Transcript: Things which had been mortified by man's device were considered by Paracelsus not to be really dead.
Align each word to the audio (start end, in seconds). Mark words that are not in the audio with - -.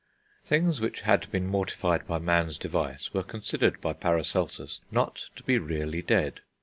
Things 0.43 0.81
which 0.81 1.01
had 1.01 1.29
been 1.31 1.45
mortified 1.45 2.07
by 2.07 2.17
man's 2.17 2.57
device 2.57 3.13
were 3.13 3.21
considered 3.21 3.79
by 3.81 3.93
Paracelsus 3.93 4.81
not 4.89 5.25
to 5.35 5.43
be 5.43 5.59
really 5.59 6.01
dead. 6.01 6.39